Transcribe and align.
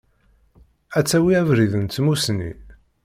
Ad 0.97 1.05
tawi 1.09 1.31
abrid 1.39 1.73
n 1.77 1.85
tmussni. 1.85 2.51